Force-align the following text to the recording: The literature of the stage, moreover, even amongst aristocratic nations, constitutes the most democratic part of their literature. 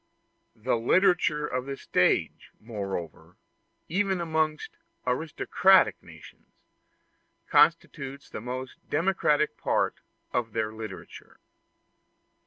The 0.55 0.77
literature 0.77 1.45
of 1.45 1.67
the 1.67 1.77
stage, 1.77 2.49
moreover, 2.59 3.35
even 3.87 4.19
amongst 4.19 4.71
aristocratic 5.05 6.01
nations, 6.01 6.55
constitutes 7.47 8.27
the 8.27 8.41
most 8.41 8.77
democratic 8.89 9.57
part 9.57 9.99
of 10.33 10.53
their 10.53 10.73
literature. 10.73 11.39